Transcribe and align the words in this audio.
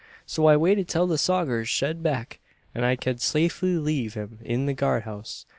So 0.25 0.47
I 0.47 0.57
waited 0.57 0.87
till 0.87 1.05
the 1.05 1.19
sogers 1.19 1.69
shed 1.69 1.97
get 1.97 2.01
back, 2.03 2.39
an 2.73 2.83
I 2.83 2.95
ked 2.95 3.21
safely 3.21 3.77
leave 3.77 4.15
him 4.15 4.39
in 4.41 4.65
the 4.65 4.73
guard 4.73 5.03
house. 5.03 5.45